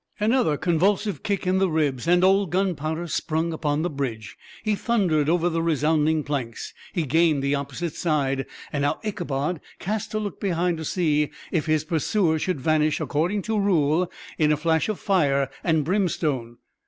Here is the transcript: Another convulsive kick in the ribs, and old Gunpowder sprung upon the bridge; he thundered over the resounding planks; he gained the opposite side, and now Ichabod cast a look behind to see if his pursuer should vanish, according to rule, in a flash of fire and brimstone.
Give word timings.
Another 0.19 0.57
convulsive 0.57 1.21
kick 1.21 1.45
in 1.45 1.59
the 1.59 1.69
ribs, 1.69 2.07
and 2.07 2.23
old 2.23 2.49
Gunpowder 2.49 3.05
sprung 3.05 3.53
upon 3.53 3.83
the 3.83 3.89
bridge; 3.91 4.35
he 4.63 4.73
thundered 4.73 5.29
over 5.29 5.47
the 5.47 5.61
resounding 5.61 6.23
planks; 6.23 6.73
he 6.91 7.03
gained 7.03 7.43
the 7.43 7.53
opposite 7.53 7.93
side, 7.93 8.47
and 8.73 8.81
now 8.81 8.99
Ichabod 9.03 9.61
cast 9.77 10.15
a 10.15 10.19
look 10.19 10.39
behind 10.39 10.79
to 10.79 10.85
see 10.85 11.29
if 11.51 11.67
his 11.67 11.83
pursuer 11.83 12.39
should 12.39 12.59
vanish, 12.59 12.99
according 12.99 13.43
to 13.43 13.59
rule, 13.59 14.11
in 14.39 14.51
a 14.51 14.57
flash 14.57 14.89
of 14.89 14.99
fire 14.99 15.51
and 15.63 15.83
brimstone. 15.85 16.57